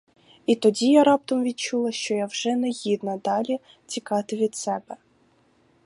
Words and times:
І 0.45 0.55
тоді 0.55 0.91
я 0.91 1.03
раптом 1.03 1.43
відчула, 1.43 1.91
що 1.91 2.13
я 2.13 2.25
вже 2.25 2.55
не 2.55 2.69
гідна 2.71 3.17
далі 3.17 3.59
тікати 3.85 4.35
від 4.37 4.55
себе. 4.55 4.97